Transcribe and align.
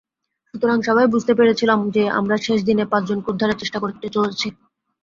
সুতরাং, 0.49 0.77
সবাই 0.81 1.07
বুঝতে 1.07 1.33
পেরেছিলাম 1.35 1.79
যে 1.95 2.03
আমরা 2.19 2.35
শেষ 2.37 2.59
দিনে 2.63 2.83
পাঁচজনকে 2.91 3.27
উদ্ধারের 3.31 3.59
চেষ্টা 3.61 3.79
করতে 3.79 4.07
চলেছি। 4.09 4.47